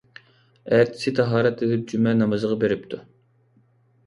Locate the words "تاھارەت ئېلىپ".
1.19-1.83